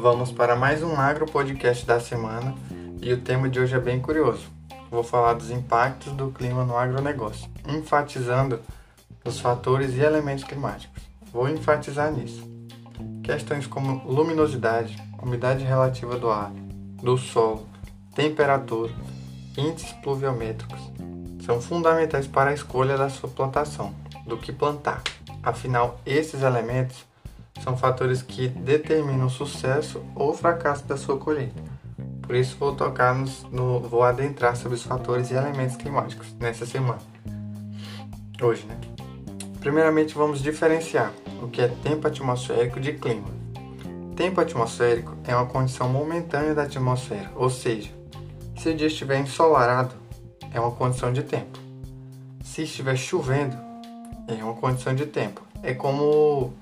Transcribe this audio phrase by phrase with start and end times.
[0.00, 2.54] Vamos para mais um agro podcast da semana
[3.00, 4.46] e o tema de hoje é bem curioso.
[4.90, 8.60] Vou falar dos impactos do clima no agronegócio, enfatizando
[9.24, 11.02] os fatores e elementos climáticos.
[11.32, 12.46] Vou enfatizar nisso.
[13.22, 16.52] Questões como luminosidade, umidade relativa do ar,
[17.02, 17.66] do solo,
[18.14, 18.92] temperatura,
[19.56, 20.92] índices pluviométricos
[21.44, 23.94] são fundamentais para a escolha da sua plantação,
[24.26, 25.02] do que plantar.
[25.42, 27.05] Afinal, esses elementos
[27.62, 31.62] são fatores que determinam o sucesso ou fracasso da sua colheita.
[32.22, 36.66] Por isso vou tocar nos, no, vou adentrar sobre os fatores e elementos climáticos nessa
[36.66, 36.98] semana.
[38.42, 38.76] Hoje, né?
[39.60, 43.28] Primeiramente vamos diferenciar o que é tempo atmosférico de clima.
[44.14, 47.90] Tempo atmosférico é uma condição momentânea da atmosfera, ou seja,
[48.56, 49.94] se o dia estiver ensolarado,
[50.52, 51.58] é uma condição de tempo.
[52.42, 53.56] Se estiver chovendo,
[54.26, 55.42] é uma condição de tempo.
[55.62, 56.54] É como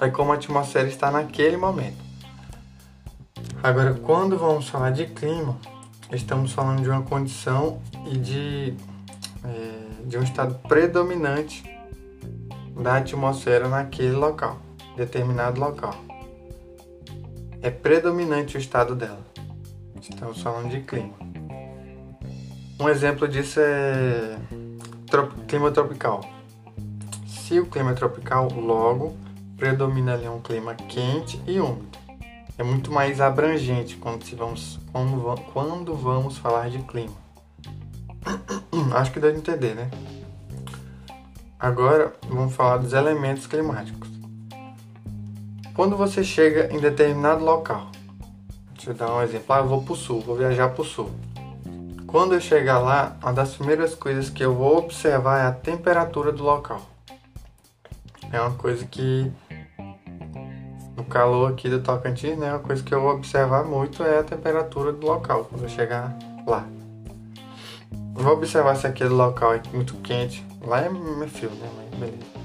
[0.00, 1.98] é como a atmosfera está naquele momento.
[3.62, 5.58] Agora, quando vamos falar de clima,
[6.12, 8.74] estamos falando de uma condição e de,
[9.44, 11.64] é, de um estado predominante
[12.80, 14.58] da atmosfera naquele local,
[14.96, 15.94] determinado local.
[17.60, 19.26] É predominante o estado dela.
[20.00, 21.14] Estamos falando de clima.
[22.80, 24.38] Um exemplo disso é
[25.48, 26.37] clima tropical.
[27.48, 29.16] Se o clima é tropical, logo
[29.56, 31.96] predomina ali um clima quente e úmido.
[32.58, 37.14] É muito mais abrangente quando, se vamos, quando, quando vamos falar de clima.
[38.94, 39.90] Acho que dá de entender, né?
[41.58, 44.10] Agora vamos falar dos elementos climáticos.
[45.72, 47.90] Quando você chega em determinado local,
[48.74, 50.84] deixa eu dar um exemplo, ah, eu vou para o sul, vou viajar para o
[50.84, 51.10] sul.
[52.06, 56.30] Quando eu chegar lá, uma das primeiras coisas que eu vou observar é a temperatura
[56.30, 56.97] do local
[58.32, 59.30] é uma coisa que
[60.96, 64.24] no calor aqui do Tocantins, né, uma coisa que eu vou observar muito é a
[64.24, 66.16] temperatura do local quando eu chegar
[66.46, 66.66] lá.
[68.12, 70.44] Vou observar se aquele local é muito quente.
[70.60, 70.88] Lá é
[71.28, 71.70] frio, né?
[71.76, 72.38] Mas beleza.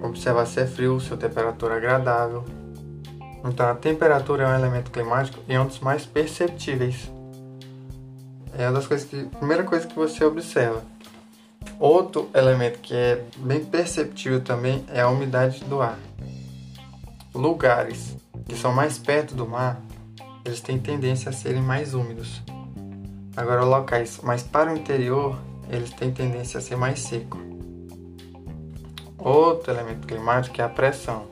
[0.00, 2.44] Observar se é frio, se a temperatura é agradável.
[3.44, 7.10] Então a temperatura é um elemento climático e é um dos mais perceptíveis.
[8.56, 9.24] É uma das coisas que.
[9.24, 10.82] Primeira coisa que você observa.
[11.78, 15.98] Outro elemento que é bem perceptível também é a umidade do ar.
[17.32, 18.16] Lugares
[18.48, 19.80] que são mais perto do mar,
[20.44, 22.42] eles têm tendência a serem mais úmidos.
[23.36, 25.38] Agora, locais mais para o interior,
[25.70, 27.38] eles têm tendência a ser mais seco.
[29.16, 31.26] Outro elemento climático é a pressão.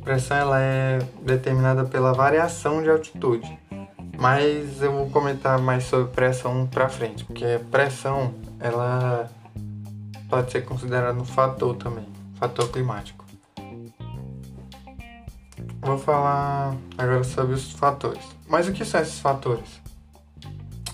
[0.00, 3.56] A pressão ela é determinada pela variação de altitude,
[4.18, 9.30] mas eu vou comentar mais sobre pressão para frente, porque pressão ela
[10.32, 13.22] pode ser considerado um fator também, fator climático.
[15.82, 18.24] Vou falar agora sobre os fatores.
[18.48, 19.78] Mas o que são esses fatores?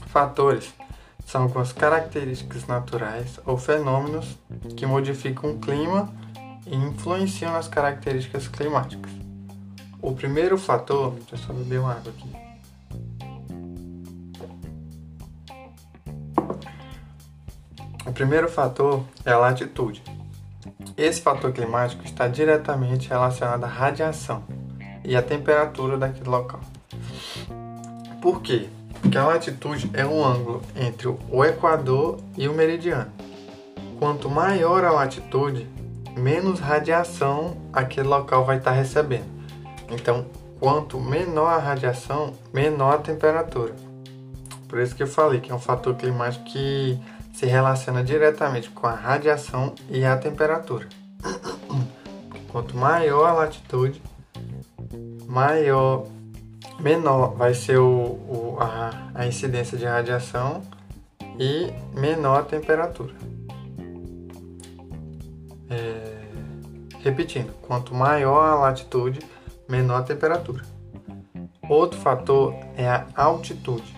[0.09, 0.75] Fatores
[1.25, 4.37] são algumas características naturais ou fenômenos
[4.77, 6.13] que modificam o clima
[6.67, 9.13] e influenciam nas características climáticas.
[10.03, 12.48] O primeiro fator, deixa eu só beber uma água aqui.
[18.09, 20.03] O primeiro fator é a latitude.
[20.97, 24.43] Esse fator climático está diretamente relacionado à radiação
[25.05, 26.61] e à temperatura daquele local.
[28.23, 28.71] Por quê?
[29.03, 33.13] Porque a latitude é um ângulo entre o equador e o meridiano.
[33.99, 35.69] Quanto maior a latitude,
[36.17, 39.29] menos radiação aquele local vai estar recebendo.
[39.91, 40.25] Então,
[40.59, 43.75] quanto menor a radiação, menor a temperatura.
[44.67, 46.99] Por isso que eu falei que é um fator climático que
[47.39, 50.89] se relaciona diretamente com a radiação e a temperatura.
[52.51, 54.03] Quanto maior a latitude,
[55.25, 56.09] maior,
[56.81, 60.65] menor vai ser o, o a, a incidência de radiação
[61.39, 63.15] e menor a temperatura.
[65.71, 66.19] É,
[67.05, 69.21] repetindo, quanto maior a latitude,
[69.69, 70.65] menor a temperatura.
[71.69, 73.98] Outro fator é a altitude.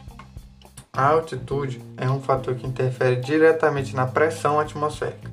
[1.01, 5.31] A altitude é um fator que interfere diretamente na pressão atmosférica.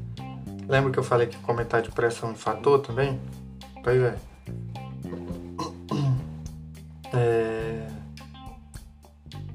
[0.65, 3.19] Lembra que eu falei que comentar de pressão é um fator também?
[3.83, 4.15] Pois é.
[7.13, 7.85] é...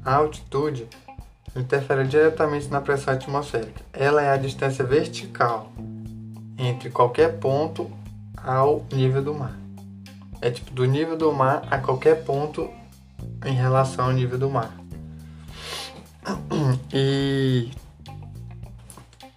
[0.05, 0.87] A altitude
[1.57, 3.81] interfere diretamente na pressão atmosférica.
[3.91, 5.73] Ela é a distância vertical
[6.59, 7.91] entre qualquer ponto
[8.37, 9.59] ao nível do mar.
[10.43, 12.69] É tipo do nível do mar a qualquer ponto
[13.47, 14.82] em relação ao nível do mar.
[16.95, 17.71] E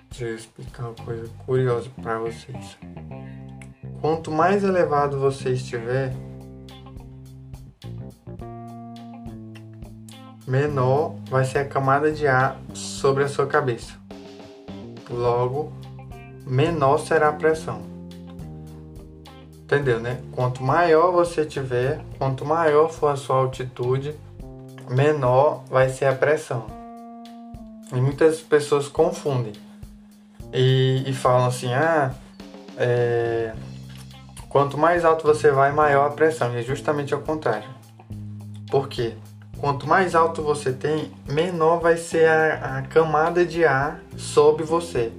[0.10, 2.78] deixa eu explicar uma coisa curiosa para vocês.
[4.02, 6.14] quanto mais elevado você estiver,
[10.46, 13.94] menor vai ser a camada de ar sobre a sua cabeça.
[15.10, 15.72] Logo,
[16.46, 17.82] menor será a pressão.
[19.64, 20.22] Entendeu, né?
[20.34, 24.16] Quanto maior você tiver, quanto maior for a sua altitude,
[24.90, 26.66] menor vai ser a pressão.
[27.94, 29.54] E muitas pessoas confundem
[30.54, 32.14] e, e falam assim: ah,
[32.78, 33.54] é,
[34.50, 36.54] quanto mais alto você vai, maior a pressão.
[36.54, 37.70] E é justamente ao contrário.
[38.70, 39.14] Por quê?
[39.58, 45.12] Quanto mais alto você tem, menor vai ser a, a camada de ar sob você.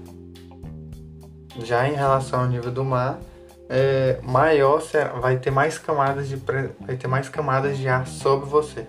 [1.65, 3.19] Já em relação ao nível do mar,
[3.69, 4.83] é, maior
[5.21, 8.87] vai ter mais camadas de vai ter mais camadas de ar sobre você.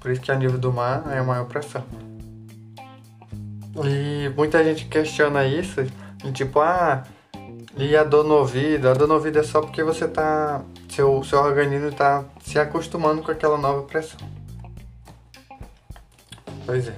[0.00, 1.84] Por isso que a nível do mar é a maior pressão.
[3.84, 5.86] E muita gente questiona isso,
[6.32, 7.04] tipo, ah,
[7.76, 8.88] e a dor no ouvido?
[8.88, 10.62] A dor no ouvido é só porque você tá.
[10.88, 14.18] Seu, seu organismo está se acostumando com aquela nova pressão.
[16.66, 16.94] Pois é.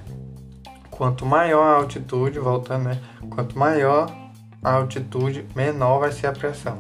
[0.91, 3.01] Quanto maior a altitude, voltando, né?
[3.31, 4.11] Quanto maior
[4.63, 6.79] a altitude, menor vai ser a pressão.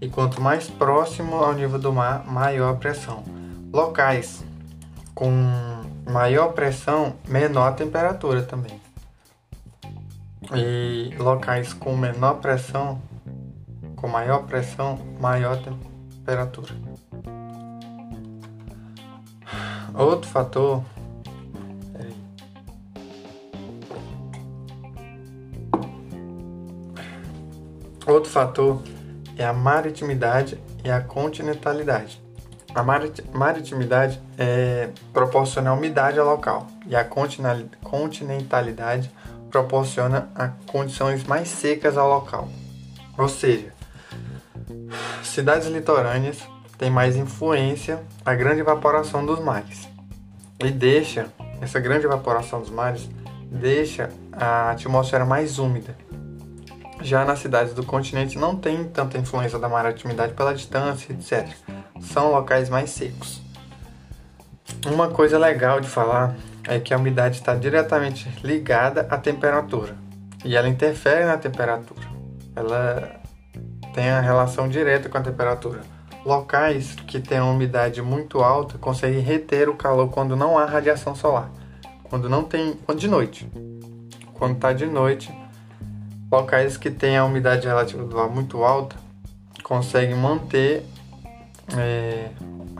[0.00, 3.24] E quanto mais próximo ao nível do mar, maior a pressão.
[3.72, 4.45] Locais
[5.16, 5.32] com
[6.12, 8.78] maior pressão, menor a temperatura também.
[10.54, 13.00] E locais com menor pressão,
[13.96, 16.74] com maior pressão, maior temperatura.
[19.94, 20.84] Outro fator
[28.06, 28.82] Outro fator
[29.36, 32.25] é a maritimidade e a continentalidade.
[32.76, 39.10] A maritimidade é, proporciona umidade ao local e a continentalidade
[39.50, 42.50] proporciona a condições mais secas ao local.
[43.16, 43.72] Ou seja,
[45.22, 46.36] cidades litorâneas
[46.76, 49.88] têm mais influência a grande evaporação dos mares
[50.62, 51.28] e deixa
[51.62, 53.08] essa grande evaporação dos mares
[53.50, 55.96] deixa a atmosfera mais úmida.
[57.00, 61.48] Já nas cidades do continente não tem tanta influência da maritimidade pela distância, etc.
[62.00, 63.40] São locais mais secos.
[64.86, 69.96] Uma coisa legal de falar é que a umidade está diretamente ligada à temperatura
[70.44, 72.06] e ela interfere na temperatura.
[72.54, 73.20] Ela
[73.94, 75.80] tem a relação direta com a temperatura.
[76.24, 81.14] Locais que têm uma umidade muito alta conseguem reter o calor quando não há radiação
[81.14, 81.50] solar,
[82.04, 83.48] quando não tem, quando de noite.
[84.34, 85.32] Quando está de noite,
[86.30, 88.96] locais que têm a umidade relativa do ar muito alta
[89.62, 90.84] conseguem manter,
[91.76, 92.30] é,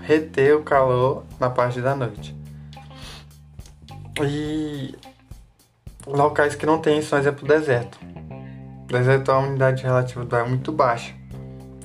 [0.01, 2.35] reter o calor na parte da noite.
[4.23, 4.95] E
[6.07, 7.99] locais que não tem, são exemplo deserto.
[8.87, 11.15] deserto a umidade relativa do ar é muito baixa.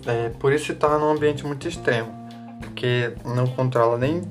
[0.05, 2.11] É, por isso se torna um ambiente muito extremo,
[2.59, 4.21] porque não controla nem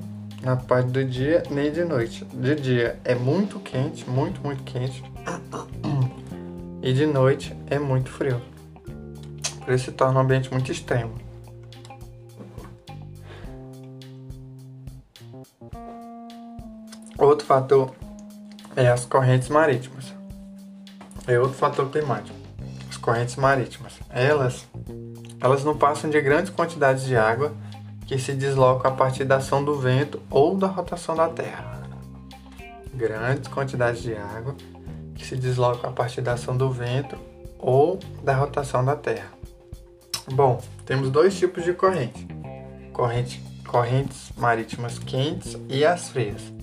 [0.41, 2.25] na parte do dia nem de noite.
[2.25, 5.03] De dia é muito quente, muito, muito quente.
[6.81, 8.41] E de noite é muito frio.
[9.63, 11.13] Por isso se torna um ambiente muito extremo.
[17.41, 17.95] Outro fator
[18.75, 20.13] é as correntes marítimas.
[21.25, 22.37] É outro fator climático.
[22.87, 23.93] As correntes marítimas.
[24.11, 24.67] Elas,
[25.39, 27.51] elas não passam de grandes quantidades de água
[28.05, 31.81] que se deslocam a partir da ação do vento ou da rotação da Terra.
[32.93, 34.55] Grandes quantidades de água
[35.15, 37.17] que se deslocam a partir da ação do vento
[37.57, 39.31] ou da rotação da Terra.
[40.31, 42.27] Bom, temos dois tipos de corrente:
[42.93, 46.60] corrente, correntes marítimas quentes e as frias.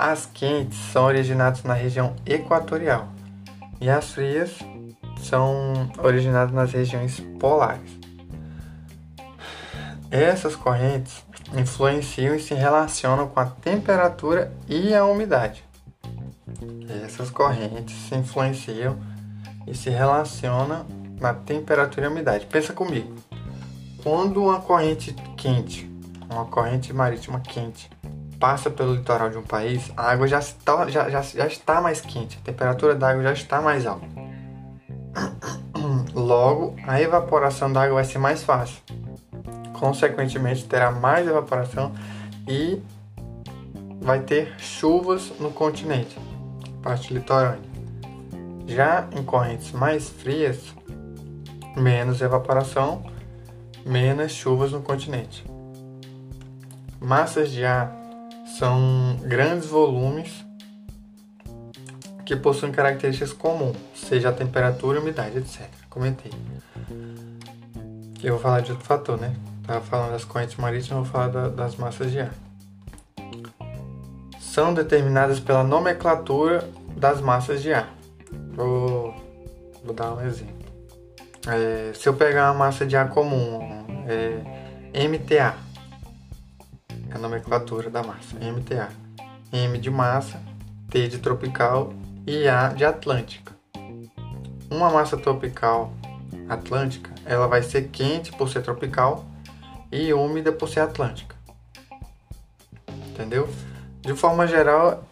[0.00, 3.08] As quentes são originadas na região equatorial
[3.80, 4.56] e as frias
[5.20, 7.98] são originadas nas regiões polares.
[10.08, 15.64] Essas correntes influenciam e se relacionam com a temperatura e a umidade.
[17.04, 18.96] Essas correntes se influenciam
[19.66, 20.86] e se relacionam
[21.20, 22.46] na temperatura e umidade.
[22.46, 23.16] Pensa comigo.
[24.00, 25.90] Quando uma corrente quente,
[26.30, 27.90] uma corrente marítima quente,
[28.38, 32.00] passa pelo litoral de um país, a água já está, já, já, já está mais
[32.00, 34.06] quente, a temperatura da água já está mais alta.
[36.14, 38.80] Logo, a evaporação da água vai ser mais fácil.
[39.72, 41.92] Consequentemente, terá mais evaporação
[42.46, 42.82] e
[44.00, 46.16] vai ter chuvas no continente,
[46.82, 47.68] parte litorânea.
[48.66, 50.74] Já em correntes mais frias,
[51.76, 53.04] menos evaporação,
[53.84, 55.44] menos chuvas no continente.
[57.00, 57.97] Massas de ar
[58.58, 60.44] são grandes volumes
[62.26, 65.68] que possuem características comuns, seja a temperatura, umidade, etc.
[65.88, 66.32] Comentei.
[68.22, 69.34] Eu vou falar de outro fator, né?
[69.64, 72.34] Tava falando das correntes marítimas, vou falar da, das massas de ar.
[74.40, 77.88] São determinadas pela nomenclatura das massas de ar.
[78.54, 79.14] Vou,
[79.84, 80.58] vou dar um exemplo.
[81.46, 83.60] É, se eu pegar uma massa de ar comum,
[84.06, 85.54] é, MTA,
[87.18, 88.88] a nomenclatura da massa, MTA.
[89.52, 90.40] M de massa,
[90.88, 91.92] T de tropical
[92.26, 93.56] e A de atlântica.
[94.70, 95.92] Uma massa tropical
[96.48, 99.24] atlântica, ela vai ser quente por ser tropical
[99.90, 101.34] e úmida por ser atlântica.
[103.10, 103.48] Entendeu?
[104.00, 105.04] De forma geral,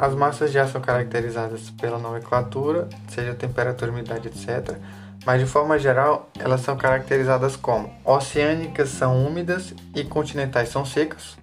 [0.00, 4.78] as massas ar são caracterizadas pela nomenclatura, seja temperatura, umidade, etc.
[5.26, 11.36] Mas de forma geral, elas são caracterizadas como oceânicas são úmidas e continentais são secas,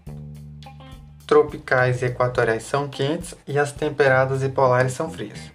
[1.28, 5.52] tropicais e equatoriais são quentes e as temperadas e polares são frias.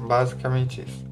[0.00, 1.04] Basicamente isso.